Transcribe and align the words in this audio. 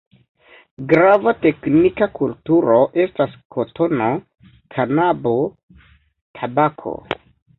Grava 0.93 1.33
teknika 1.41 2.07
kulturo 2.15 2.77
estas 3.03 3.35
kotono, 3.57 4.09
kanabo, 4.77 5.35
tabako. 6.41 6.95